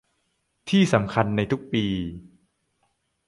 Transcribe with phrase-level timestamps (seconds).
[0.69, 1.85] ที่สำคัญในทุกปี